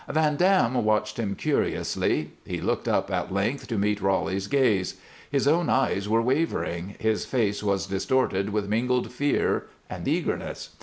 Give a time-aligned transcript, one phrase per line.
[0.09, 2.31] Van Dam watched him curiously.
[2.43, 4.95] He looked up, at length, to meet Roly's gaze.
[5.29, 10.75] His own eyes were wavering; his face was distorted with mingled fear and eagerness.